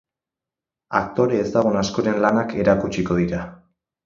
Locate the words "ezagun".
1.41-1.77